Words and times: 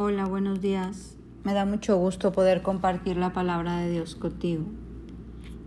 Hola, 0.00 0.26
buenos 0.26 0.60
días. 0.60 1.16
Me 1.42 1.54
da 1.54 1.64
mucho 1.64 1.96
gusto 1.96 2.30
poder 2.30 2.62
compartir 2.62 3.16
la 3.16 3.32
palabra 3.32 3.78
de 3.78 3.90
Dios 3.90 4.14
contigo. 4.14 4.62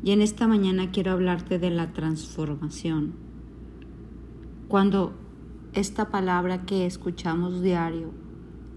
Y 0.06 0.12
en 0.12 0.22
esta 0.22 0.48
mañana 0.48 0.90
quiero 0.90 1.12
hablarte 1.12 1.60
de 1.60 1.70
la 1.70 1.92
transformación. 1.92 3.12
Cuando 4.70 5.12
esta 5.74 6.12
palabra 6.12 6.66
que 6.66 6.86
escuchamos 6.86 7.62
diario, 7.62 8.12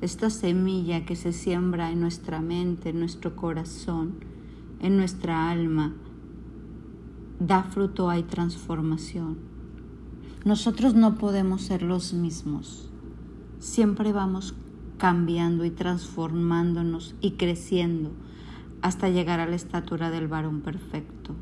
esta 0.01 0.29
semilla 0.29 1.07
que 1.07 1.15
se 1.15 1.33
siembra 1.33 1.93
en 1.93 2.01
nuestra 2.01 2.41
mente, 2.41 2.89
en 2.89 2.99
nuestro 2.99 3.37
corazón, 3.37 4.17
en 4.81 4.97
nuestra 4.97 5.53
alma, 5.53 5.95
da 7.39 7.63
fruto, 7.63 8.11
hay 8.11 8.25
transformación. 8.25 9.39
Nosotros 10.45 10.95
no 10.95 11.15
podemos 11.15 11.63
ser 11.63 11.83
los 11.83 12.13
mismos. 12.13 12.91
Siempre 13.61 14.13
vamos 14.13 14.57
cambiando 15.05 15.67
y 15.67 15.71
transformándonos 15.71 17.15
y 17.21 17.33
creciendo 17.33 18.13
hasta 18.81 19.11
llegar 19.11 19.39
a 19.39 19.47
la 19.47 19.55
estatura 19.55 20.11
del 20.11 20.29
varón 20.29 20.63
perfecto. 20.63 21.35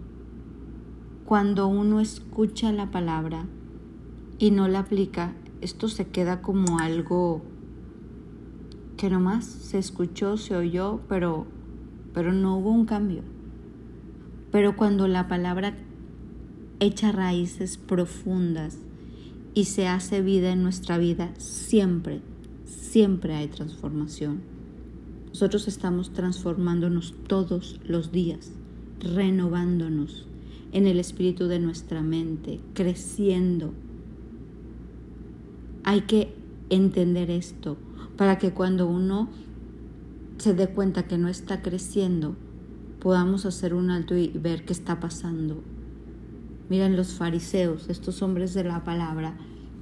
Cuando 1.26 1.68
uno 1.68 2.00
escucha 2.00 2.72
la 2.72 2.90
palabra 2.90 3.46
y 4.40 4.50
no 4.50 4.66
la 4.66 4.80
aplica, 4.80 5.36
esto 5.60 5.86
se 5.86 6.08
queda 6.08 6.42
como 6.42 6.80
algo 6.80 7.44
que 8.96 9.08
nomás 9.08 9.44
se 9.44 9.78
escuchó, 9.78 10.36
se 10.38 10.56
oyó, 10.56 10.98
pero, 11.08 11.46
pero 12.12 12.32
no 12.32 12.56
hubo 12.58 12.72
un 12.72 12.84
cambio. 12.84 13.22
Pero 14.50 14.74
cuando 14.74 15.06
la 15.06 15.28
palabra 15.28 15.76
echa 16.80 17.12
raíces 17.12 17.78
profundas 17.78 18.78
y 19.54 19.66
se 19.66 19.86
hace 19.86 20.20
vida 20.20 20.50
en 20.50 20.64
nuestra 20.64 20.98
vida, 20.98 21.30
siempre 21.38 22.22
siempre 22.72 23.34
hay 23.34 23.48
transformación. 23.48 24.40
Nosotros 25.28 25.68
estamos 25.68 26.12
transformándonos 26.12 27.14
todos 27.26 27.80
los 27.86 28.12
días, 28.12 28.52
renovándonos 29.00 30.26
en 30.72 30.86
el 30.86 30.98
espíritu 30.98 31.46
de 31.46 31.58
nuestra 31.58 32.02
mente, 32.02 32.60
creciendo. 32.74 33.72
Hay 35.84 36.02
que 36.02 36.34
entender 36.70 37.30
esto 37.30 37.76
para 38.16 38.38
que 38.38 38.52
cuando 38.52 38.86
uno 38.86 39.28
se 40.38 40.54
dé 40.54 40.68
cuenta 40.68 41.06
que 41.06 41.18
no 41.18 41.28
está 41.28 41.62
creciendo, 41.62 42.36
podamos 43.00 43.46
hacer 43.46 43.74
un 43.74 43.90
alto 43.90 44.16
y 44.16 44.28
ver 44.28 44.64
qué 44.64 44.72
está 44.72 45.00
pasando. 45.00 45.62
Miren 46.68 46.96
los 46.96 47.14
fariseos, 47.14 47.88
estos 47.88 48.22
hombres 48.22 48.54
de 48.54 48.64
la 48.64 48.84
palabra, 48.84 49.36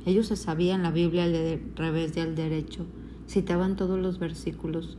ellos 0.07 0.29
se 0.29 0.37
sabían 0.37 0.83
la 0.83 0.91
Biblia 0.91 1.25
al 1.25 1.61
revés 1.77 2.17
y 2.17 2.21
al 2.21 2.35
derecho. 2.35 2.87
Citaban 3.29 3.77
todos 3.77 3.99
los 3.99 4.19
versículos, 4.19 4.97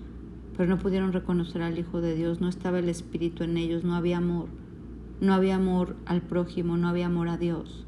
pero 0.56 0.70
no 0.70 0.78
pudieron 0.78 1.12
reconocer 1.12 1.62
al 1.62 1.78
Hijo 1.78 2.02
de 2.02 2.16
Dios, 2.16 2.40
no 2.40 2.50
estaba 2.50 2.80
el 2.80 2.90
Espíritu 2.90 3.44
en 3.44 3.58
ellos, 3.58 3.84
no 3.84 3.96
había 3.96 4.18
amor, 4.18 4.48
no 5.20 5.34
había 5.34 5.56
amor 5.56 5.96
al 6.06 6.22
prójimo, 6.22 6.78
no 6.78 6.88
había 6.88 7.08
amor 7.08 7.30
a 7.30 7.38
Dios, 7.38 7.86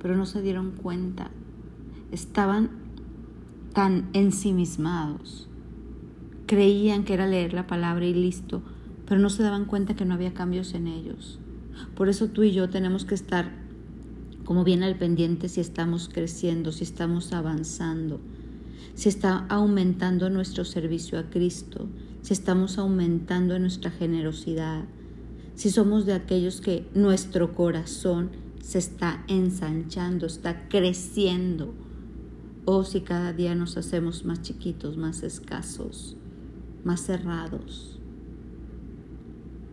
pero 0.00 0.16
no 0.16 0.26
se 0.26 0.42
dieron 0.42 0.72
cuenta, 0.72 1.30
estaban 2.10 2.70
tan 3.72 4.08
ensimismados, 4.12 5.48
creían 6.46 7.04
que 7.04 7.14
era 7.14 7.26
leer 7.26 7.52
la 7.52 7.66
palabra 7.66 8.04
y 8.04 8.14
listo, 8.14 8.62
pero 9.06 9.20
no 9.20 9.30
se 9.30 9.42
daban 9.42 9.64
cuenta 9.64 9.94
que 9.94 10.04
no 10.04 10.14
había 10.14 10.34
cambios 10.34 10.74
en 10.74 10.86
ellos. 10.86 11.38
Por 11.94 12.08
eso 12.08 12.28
tú 12.28 12.42
y 12.42 12.52
yo 12.52 12.68
tenemos 12.68 13.04
que 13.04 13.14
estar 13.14 13.52
como 14.48 14.64
bien 14.64 14.82
al 14.82 14.96
pendiente 14.96 15.50
si 15.50 15.60
estamos 15.60 16.08
creciendo, 16.08 16.72
si 16.72 16.82
estamos 16.82 17.34
avanzando, 17.34 18.18
si 18.94 19.10
está 19.10 19.44
aumentando 19.50 20.30
nuestro 20.30 20.64
servicio 20.64 21.18
a 21.18 21.24
Cristo, 21.24 21.86
si 22.22 22.32
estamos 22.32 22.78
aumentando 22.78 23.58
nuestra 23.58 23.90
generosidad, 23.90 24.86
si 25.54 25.68
somos 25.68 26.06
de 26.06 26.14
aquellos 26.14 26.62
que 26.62 26.88
nuestro 26.94 27.54
corazón 27.54 28.30
se 28.62 28.78
está 28.78 29.22
ensanchando, 29.28 30.24
está 30.24 30.66
creciendo, 30.70 31.74
o 32.64 32.84
si 32.84 33.02
cada 33.02 33.34
día 33.34 33.54
nos 33.54 33.76
hacemos 33.76 34.24
más 34.24 34.40
chiquitos, 34.40 34.96
más 34.96 35.24
escasos, 35.24 36.16
más 36.84 37.02
cerrados. 37.02 37.98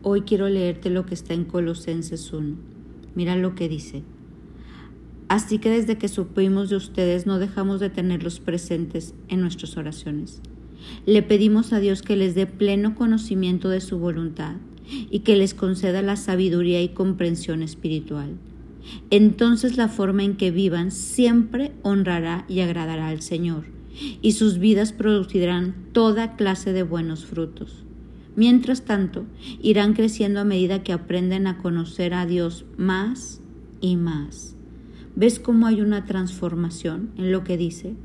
Hoy 0.04 0.24
quiero 0.24 0.50
leerte 0.50 0.90
lo 0.90 1.06
que 1.06 1.14
está 1.14 1.34
en 1.34 1.46
Colosenses 1.46 2.34
1. 2.34 2.58
Mira 3.16 3.38
lo 3.38 3.56
que 3.56 3.70
dice. 3.70 4.04
Así 5.28 5.58
que 5.58 5.70
desde 5.70 5.98
que 5.98 6.08
supimos 6.08 6.70
de 6.70 6.76
ustedes 6.76 7.26
no 7.26 7.40
dejamos 7.40 7.80
de 7.80 7.90
tenerlos 7.90 8.40
presentes 8.40 9.14
en 9.28 9.42
nuestras 9.42 9.76
oraciones. 9.78 10.42
Le 11.06 11.24
pedimos 11.24 11.74
a 11.74 11.80
Dios 11.80 12.02
que 12.02 12.16
les 12.16 12.36
dé 12.36 12.46
pleno 12.46 12.96
conocimiento 12.96 13.70
de 13.70 13.82
su 13.82 13.98
voluntad 13.98 14.56
y 15.10 15.20
que 15.20 15.36
les 15.36 15.54
conceda 15.54 16.04
la 16.04 16.16
sabiduría 16.16 16.82
y 16.82 16.90
comprensión 16.90 17.64
espiritual. 17.64 18.38
Entonces 19.10 19.78
la 19.78 19.88
forma 19.88 20.24
en 20.24 20.38
que 20.38 20.52
vivan 20.52 20.92
siempre 20.92 21.72
honrará 21.82 22.46
y 22.48 22.60
agradará 22.60 23.08
al 23.08 23.22
Señor, 23.22 23.66
y 24.22 24.34
sus 24.34 24.60
vidas 24.60 24.94
producirán 24.94 25.74
toda 25.92 26.36
clase 26.36 26.72
de 26.72 26.84
buenos 26.84 27.26
frutos. 27.26 27.84
Mientras 28.36 28.84
tanto, 28.84 29.26
irán 29.62 29.94
creciendo 29.94 30.42
a 30.42 30.46
medida 30.46 30.84
que 30.84 30.94
aprenden 30.94 31.48
a 31.48 31.58
conocer 31.58 32.14
a 32.14 32.26
Dios 32.26 32.66
más 32.78 33.42
y 33.82 33.96
más. 33.96 34.55
¿Ves 35.18 35.40
cómo 35.40 35.66
hay 35.66 35.80
una 35.80 36.04
transformación 36.04 37.12
en 37.18 37.32
lo 37.32 37.46
que 37.46 37.56
dice? 37.56 37.96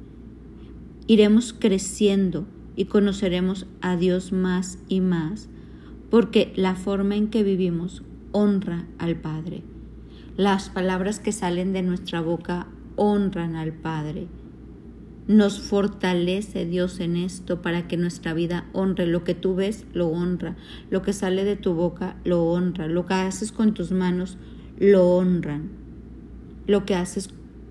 Iremos 1.08 1.52
creciendo 1.52 2.46
y 2.76 2.84
conoceremos 2.84 3.66
a 3.80 3.96
Dios 3.96 4.30
más 4.30 4.78
y 4.86 5.00
más, 5.00 5.48
porque 6.08 6.52
la 6.54 6.76
forma 6.76 7.16
en 7.16 7.26
que 7.26 7.42
vivimos 7.42 8.04
honra 8.30 8.86
al 8.98 9.16
Padre. 9.16 9.64
Las 10.36 10.68
palabras 10.68 11.18
que 11.18 11.32
salen 11.32 11.72
de 11.72 11.82
nuestra 11.82 12.20
boca 12.20 12.68
honran 12.94 13.56
al 13.56 13.72
Padre. 13.72 14.28
Nos 15.26 15.60
fortalece 15.60 16.64
Dios 16.64 17.00
en 17.00 17.16
esto 17.16 17.60
para 17.60 17.88
que 17.88 17.96
nuestra 17.96 18.34
vida 18.34 18.66
honre. 18.72 19.06
Lo 19.06 19.24
que 19.24 19.34
tú 19.34 19.56
ves 19.56 19.84
lo 19.94 20.06
honra. 20.06 20.56
Lo 20.90 21.02
que 21.02 21.12
sale 21.12 21.42
de 21.42 21.56
tu 21.56 21.74
boca 21.74 22.16
lo 22.24 22.44
honra. 22.44 22.86
Lo 22.86 23.04
que 23.04 23.14
haces 23.14 23.50
con 23.50 23.74
tus 23.74 23.90
manos 23.90 24.38
lo 24.78 25.08
honran. 25.08 25.89
Lo 26.70 26.86
que 26.86 26.94
haces 26.94 27.30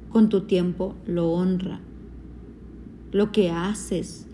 con 0.09 0.27
tu 0.27 0.41
tiempo 0.41 0.93
lo 1.07 1.31
honra. 1.31 1.79
Lo 3.13 3.31
que 3.31 3.49
haces, 3.49 4.27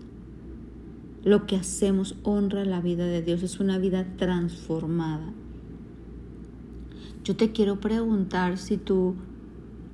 lo 1.22 1.46
que 1.46 1.54
hacemos 1.54 2.16
honra 2.24 2.64
la 2.64 2.80
vida 2.80 3.06
de 3.06 3.22
Dios. 3.22 3.44
Es 3.44 3.60
una 3.60 3.78
vida 3.78 4.16
transformada. 4.16 5.32
Yo 7.22 7.36
te 7.36 7.52
quiero 7.52 7.78
preguntar 7.78 8.58
si 8.58 8.76
tú 8.76 9.14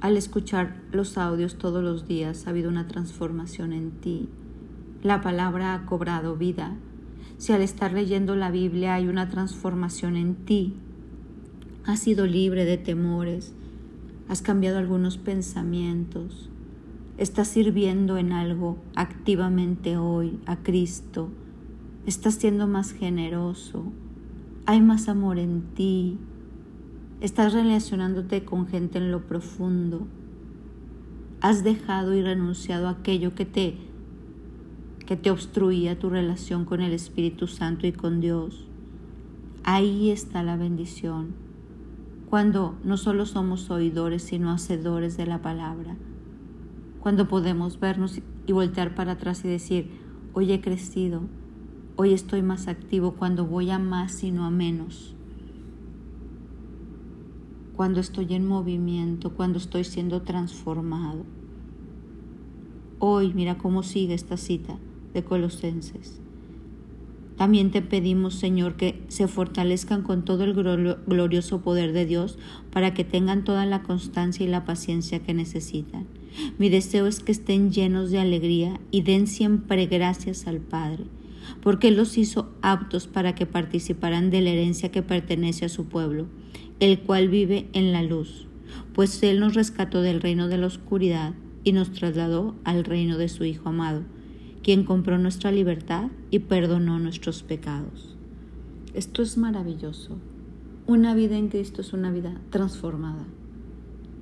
al 0.00 0.16
escuchar 0.16 0.81
los 0.91 1.19
audios 1.19 1.59
todos 1.59 1.84
los 1.84 2.09
días 2.09 2.47
ha 2.47 2.50
habido 2.50 2.71
una 2.71 2.88
transformación 2.88 3.75
en 3.75 3.91
ti. 3.91 4.31
La 5.03 5.21
palabra 5.21 5.75
ha 5.75 5.84
cobrado 5.84 6.37
vida. 6.37 6.78
Si 7.37 7.53
al 7.53 7.61
estar 7.61 7.93
leyendo 7.93 8.37
la 8.37 8.50
Biblia 8.50 8.94
hay 8.94 9.06
una 9.06 9.28
transformación 9.28 10.16
en 10.16 10.34
ti, 10.34 10.77
has 11.84 12.00
sido 12.00 12.27
libre 12.27 12.65
de 12.65 12.78
temores, 12.78 13.55
has 14.28 14.43
cambiado 14.43 14.78
algunos 14.78 15.19
pensamientos, 15.19 16.49
estás 17.19 17.49
sirviendo 17.49 18.16
en 18.16 18.33
algo 18.33 18.78
activamente 18.94 19.97
hoy 19.97 20.41
a 20.47 20.56
Cristo, 20.56 21.28
estás 22.06 22.34
siendo 22.34 22.66
más 22.66 22.93
generoso, 22.93 23.84
hay 24.66 24.81
más 24.81 25.09
amor 25.09 25.38
en 25.38 25.62
ti, 25.75 26.19
estás 27.21 27.53
relacionándote 27.53 28.44
con 28.44 28.66
gente 28.66 28.99
en 28.99 29.11
lo 29.11 29.27
profundo, 29.27 30.06
has 31.41 31.65
dejado 31.65 32.15
y 32.15 32.22
renunciado 32.22 32.88
a 32.88 32.93
aquello 32.93 33.34
que 33.34 33.44
te 33.44 33.77
que 35.06 35.16
te 35.16 35.32
obstruía 35.32 35.99
tu 35.99 36.09
relación 36.09 36.64
con 36.64 36.81
el 36.81 36.93
Espíritu 36.93 37.49
Santo 37.49 37.88
y 37.88 37.93
con 37.93 38.20
Dios. 38.20 38.69
Ahí 39.64 40.11
está 40.11 40.44
la 40.44 40.56
bendición 40.56 41.35
cuando 42.32 42.76
no 42.82 42.96
solo 42.96 43.26
somos 43.26 43.69
oidores, 43.70 44.23
sino 44.23 44.50
hacedores 44.52 45.19
de 45.19 45.26
la 45.26 45.43
palabra, 45.43 45.96
cuando 46.99 47.29
podemos 47.29 47.79
vernos 47.79 48.23
y 48.46 48.52
voltear 48.52 48.94
para 48.94 49.12
atrás 49.12 49.44
y 49.44 49.49
decir, 49.49 49.90
hoy 50.32 50.50
he 50.50 50.62
crecido, 50.62 51.25
hoy 51.96 52.14
estoy 52.14 52.40
más 52.40 52.69
activo, 52.69 53.17
cuando 53.17 53.44
voy 53.44 53.70
a 53.70 53.79
más 53.79 54.25
y 54.25 54.31
no 54.31 54.46
a 54.46 54.50
menos, 54.50 55.14
cuando 57.76 58.00
estoy 58.00 58.32
en 58.32 58.46
movimiento, 58.46 59.35
cuando 59.35 59.58
estoy 59.58 59.85
siendo 59.85 60.23
transformado. 60.23 61.26
Hoy 62.99 63.35
mira 63.35 63.58
cómo 63.58 63.82
sigue 63.82 64.14
esta 64.14 64.38
cita 64.38 64.78
de 65.12 65.23
Colosenses. 65.23 66.22
También 67.43 67.73
te 67.73 67.83
pedimos, 67.83 68.37
Señor, 68.37 68.77
que 68.77 69.03
se 69.09 69.27
fortalezcan 69.27 70.03
con 70.03 70.25
todo 70.25 70.44
el 70.44 70.55
glorioso 70.55 71.61
poder 71.61 71.93
de 71.93 72.06
Dios 72.06 72.39
para 72.71 72.94
que 72.94 73.03
tengan 73.03 73.43
toda 73.43 73.67
la 73.67 73.83
constancia 73.83 74.47
y 74.47 74.49
la 74.49 74.65
paciencia 74.65 75.19
que 75.19 75.35
necesitan. 75.35 76.06
Mi 76.59 76.69
deseo 76.69 77.09
es 77.09 77.19
que 77.19 77.33
estén 77.33 77.73
llenos 77.73 78.12
de 78.12 78.21
alegría 78.21 78.79
y 78.93 79.03
den 79.03 79.27
siempre 79.27 79.87
gracias 79.87 80.47
al 80.47 80.61
Padre, 80.61 81.03
porque 81.65 81.89
Él 81.89 81.97
los 81.97 82.17
hizo 82.17 82.53
aptos 82.62 83.09
para 83.09 83.35
que 83.35 83.45
participaran 83.45 84.31
de 84.31 84.41
la 84.41 84.50
herencia 84.50 84.93
que 84.93 85.03
pertenece 85.03 85.65
a 85.65 85.69
su 85.69 85.87
pueblo, 85.87 86.29
el 86.79 87.00
cual 87.00 87.29
vive 87.29 87.67
en 87.73 87.91
la 87.91 88.05
luz, 88.05 88.47
pues 88.95 89.21
Él 89.25 89.41
nos 89.41 89.55
rescató 89.55 90.00
del 90.00 90.21
reino 90.21 90.47
de 90.47 90.59
la 90.59 90.69
oscuridad 90.69 91.35
y 91.65 91.73
nos 91.73 91.91
trasladó 91.91 92.55
al 92.62 92.85
reino 92.85 93.19
de 93.19 93.29
su 93.29 93.45
Hijo 93.45 93.71
amado, 93.71 94.05
quien 94.62 94.85
compró 94.85 95.19
nuestra 95.19 95.50
libertad 95.50 96.11
y 96.31 96.41
perdonó 96.41 96.99
nuestros 96.99 97.43
pecados. 97.43 98.17
Esto 98.94 99.23
es 99.23 99.37
maravilloso. 99.37 100.19
Una 100.87 101.14
vida 101.14 101.37
en 101.37 101.49
Cristo 101.49 101.81
es 101.81 101.93
una 101.93 102.11
vida 102.11 102.41
transformada. 102.50 103.25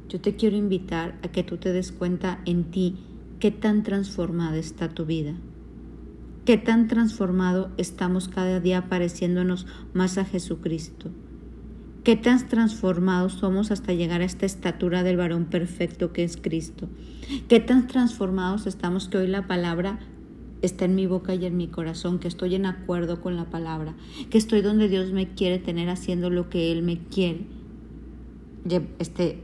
Yo 0.08 0.20
te 0.20 0.36
quiero 0.36 0.56
invitar 0.56 1.18
a 1.22 1.28
que 1.28 1.42
tú 1.42 1.56
te 1.56 1.72
des 1.72 1.92
cuenta 1.92 2.40
en 2.44 2.64
ti 2.70 2.96
qué 3.38 3.50
tan 3.50 3.82
transformada 3.82 4.56
está 4.58 4.88
tu 4.88 5.06
vida. 5.06 5.34
Qué 6.44 6.56
tan 6.56 6.88
transformado 6.88 7.70
estamos 7.76 8.28
cada 8.28 8.60
día 8.60 8.88
pareciéndonos 8.88 9.66
más 9.92 10.18
a 10.18 10.24
Jesucristo. 10.24 11.10
Qué 12.02 12.16
tan 12.16 12.48
transformados 12.48 13.34
somos 13.34 13.70
hasta 13.70 13.92
llegar 13.92 14.22
a 14.22 14.24
esta 14.24 14.46
estatura 14.46 15.02
del 15.02 15.18
varón 15.18 15.44
perfecto 15.44 16.12
que 16.12 16.24
es 16.24 16.38
Cristo. 16.38 16.88
Qué 17.48 17.60
tan 17.60 17.86
transformados 17.86 18.66
estamos 18.66 19.08
que 19.08 19.18
hoy 19.18 19.26
la 19.26 19.46
palabra 19.46 19.98
está 20.62 20.84
en 20.84 20.94
mi 20.94 21.06
boca 21.06 21.34
y 21.34 21.44
en 21.44 21.56
mi 21.56 21.68
corazón, 21.68 22.18
que 22.18 22.28
estoy 22.28 22.54
en 22.54 22.66
acuerdo 22.66 23.20
con 23.20 23.36
la 23.36 23.46
palabra, 23.46 23.94
que 24.30 24.38
estoy 24.38 24.60
donde 24.60 24.88
Dios 24.88 25.12
me 25.12 25.34
quiere 25.34 25.58
tener 25.58 25.88
haciendo 25.88 26.30
lo 26.30 26.48
que 26.48 26.72
Él 26.72 26.82
me 26.82 26.98
quiere 26.98 27.46
este, 28.98 29.38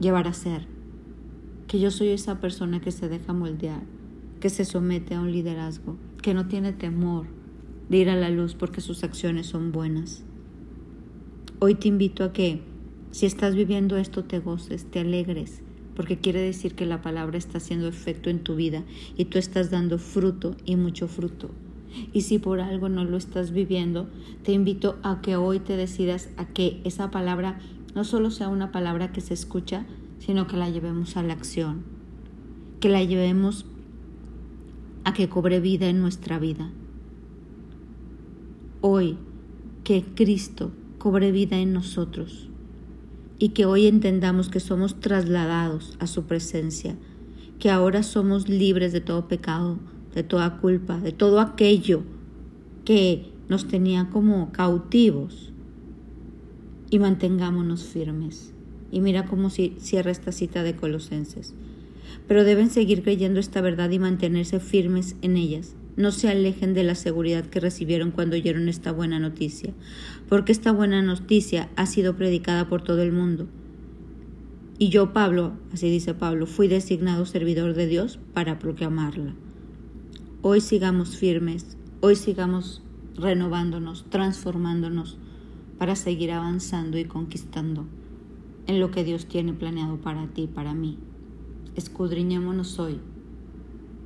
llevar 0.00 0.28
a 0.28 0.32
ser. 0.32 0.66
Que 1.66 1.80
yo 1.80 1.90
soy 1.90 2.08
esa 2.08 2.40
persona 2.40 2.80
que 2.80 2.90
se 2.90 3.08
deja 3.08 3.32
moldear, 3.32 3.82
que 4.40 4.50
se 4.50 4.64
somete 4.64 5.14
a 5.14 5.20
un 5.20 5.32
liderazgo, 5.32 5.96
que 6.22 6.34
no 6.34 6.48
tiene 6.48 6.72
temor 6.72 7.26
de 7.88 7.98
ir 7.98 8.10
a 8.10 8.16
la 8.16 8.30
luz 8.30 8.54
porque 8.54 8.80
sus 8.80 9.04
acciones 9.04 9.46
son 9.46 9.72
buenas. 9.72 10.24
Hoy 11.58 11.74
te 11.74 11.88
invito 11.88 12.24
a 12.24 12.32
que, 12.32 12.62
si 13.10 13.26
estás 13.26 13.54
viviendo 13.54 13.96
esto, 13.96 14.24
te 14.24 14.38
goces, 14.38 14.86
te 14.90 15.00
alegres, 15.00 15.62
porque 16.00 16.16
quiere 16.16 16.40
decir 16.40 16.74
que 16.74 16.86
la 16.86 17.02
palabra 17.02 17.36
está 17.36 17.58
haciendo 17.58 17.86
efecto 17.86 18.30
en 18.30 18.38
tu 18.38 18.56
vida 18.56 18.84
y 19.18 19.26
tú 19.26 19.36
estás 19.36 19.70
dando 19.70 19.98
fruto 19.98 20.56
y 20.64 20.76
mucho 20.76 21.08
fruto. 21.08 21.50
Y 22.14 22.22
si 22.22 22.38
por 22.38 22.60
algo 22.60 22.88
no 22.88 23.04
lo 23.04 23.18
estás 23.18 23.50
viviendo, 23.50 24.08
te 24.42 24.52
invito 24.52 24.96
a 25.02 25.20
que 25.20 25.36
hoy 25.36 25.60
te 25.60 25.76
decidas 25.76 26.30
a 26.38 26.46
que 26.46 26.80
esa 26.84 27.10
palabra 27.10 27.60
no 27.94 28.04
solo 28.04 28.30
sea 28.30 28.48
una 28.48 28.72
palabra 28.72 29.12
que 29.12 29.20
se 29.20 29.34
escucha, 29.34 29.84
sino 30.20 30.46
que 30.46 30.56
la 30.56 30.70
llevemos 30.70 31.18
a 31.18 31.22
la 31.22 31.34
acción, 31.34 31.82
que 32.80 32.88
la 32.88 33.04
llevemos 33.04 33.66
a 35.04 35.12
que 35.12 35.28
cobre 35.28 35.60
vida 35.60 35.90
en 35.90 36.00
nuestra 36.00 36.38
vida. 36.38 36.70
Hoy, 38.80 39.18
que 39.84 40.02
Cristo 40.14 40.70
cobre 40.96 41.30
vida 41.30 41.58
en 41.58 41.74
nosotros 41.74 42.49
y 43.40 43.48
que 43.48 43.64
hoy 43.64 43.86
entendamos 43.86 44.50
que 44.50 44.60
somos 44.60 45.00
trasladados 45.00 45.96
a 45.98 46.06
su 46.06 46.24
presencia, 46.24 46.94
que 47.58 47.70
ahora 47.70 48.02
somos 48.02 48.48
libres 48.50 48.92
de 48.92 49.00
todo 49.00 49.28
pecado, 49.28 49.78
de 50.14 50.22
toda 50.22 50.58
culpa, 50.58 51.00
de 51.00 51.12
todo 51.12 51.40
aquello 51.40 52.02
que 52.84 53.32
nos 53.48 53.66
tenía 53.66 54.10
como 54.10 54.52
cautivos 54.52 55.52
y 56.90 56.98
mantengámonos 56.98 57.84
firmes. 57.84 58.52
Y 58.92 59.00
mira 59.00 59.24
cómo 59.24 59.48
cierra 59.48 60.10
esta 60.10 60.32
cita 60.32 60.62
de 60.62 60.76
Colosenses. 60.76 61.54
Pero 62.28 62.44
deben 62.44 62.68
seguir 62.68 63.02
creyendo 63.02 63.40
esta 63.40 63.62
verdad 63.62 63.88
y 63.90 63.98
mantenerse 63.98 64.60
firmes 64.60 65.16
en 65.22 65.38
ellas, 65.38 65.76
no 65.96 66.12
se 66.12 66.28
alejen 66.28 66.74
de 66.74 66.84
la 66.84 66.94
seguridad 66.94 67.44
que 67.44 67.60
recibieron 67.60 68.10
cuando 68.10 68.36
oyeron 68.36 68.68
esta 68.68 68.92
buena 68.92 69.18
noticia, 69.18 69.72
porque 70.28 70.52
esta 70.52 70.72
buena 70.72 71.02
noticia 71.02 71.68
ha 71.76 71.86
sido 71.86 72.16
predicada 72.16 72.68
por 72.68 72.82
todo 72.82 73.02
el 73.02 73.12
mundo. 73.12 73.48
Y 74.78 74.88
yo, 74.88 75.12
Pablo, 75.12 75.52
así 75.72 75.90
dice 75.90 76.14
Pablo, 76.14 76.46
fui 76.46 76.66
designado 76.68 77.26
servidor 77.26 77.74
de 77.74 77.86
Dios 77.86 78.18
para 78.32 78.58
proclamarla. 78.58 79.34
Hoy 80.42 80.62
sigamos 80.62 81.16
firmes, 81.16 81.76
hoy 82.00 82.16
sigamos 82.16 82.82
renovándonos, 83.14 84.06
transformándonos 84.08 85.18
para 85.78 85.96
seguir 85.96 86.32
avanzando 86.32 86.98
y 86.98 87.04
conquistando 87.04 87.86
en 88.66 88.80
lo 88.80 88.90
que 88.90 89.04
Dios 89.04 89.26
tiene 89.26 89.52
planeado 89.52 90.00
para 90.00 90.26
ti 90.28 90.42
y 90.42 90.46
para 90.46 90.72
mí. 90.72 90.98
Escudriñémonos 91.74 92.78
hoy 92.78 93.00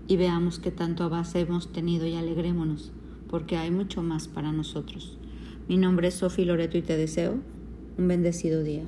y 0.06 0.16
veamos 0.16 0.58
qué 0.58 0.70
tanto 0.70 1.04
avance 1.04 1.40
hemos 1.40 1.72
tenido 1.72 2.06
y 2.06 2.14
alegrémonos, 2.14 2.92
porque 3.28 3.56
hay 3.56 3.70
mucho 3.70 4.02
más 4.02 4.28
para 4.28 4.52
nosotros. 4.52 5.18
Mi 5.68 5.76
nombre 5.76 6.08
es 6.08 6.14
Sofi 6.14 6.44
Loreto 6.44 6.76
y 6.76 6.82
te 6.82 6.96
deseo 6.96 7.38
un 7.96 8.08
bendecido 8.08 8.62
día. 8.62 8.84